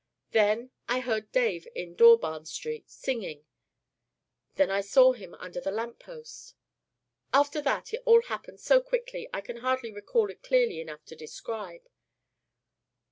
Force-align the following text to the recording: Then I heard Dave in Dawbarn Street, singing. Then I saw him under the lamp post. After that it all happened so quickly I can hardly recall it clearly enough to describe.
Then 0.31 0.71
I 0.89 1.01
heard 1.01 1.31
Dave 1.31 1.67
in 1.75 1.93
Dawbarn 1.95 2.47
Street, 2.47 2.89
singing. 2.89 3.45
Then 4.55 4.71
I 4.71 4.81
saw 4.81 5.11
him 5.13 5.35
under 5.35 5.61
the 5.61 5.69
lamp 5.69 5.99
post. 5.99 6.55
After 7.31 7.61
that 7.61 7.93
it 7.93 8.01
all 8.03 8.23
happened 8.23 8.59
so 8.59 8.81
quickly 8.81 9.29
I 9.31 9.41
can 9.41 9.57
hardly 9.57 9.91
recall 9.91 10.31
it 10.31 10.41
clearly 10.41 10.81
enough 10.81 11.05
to 11.05 11.15
describe. 11.15 11.87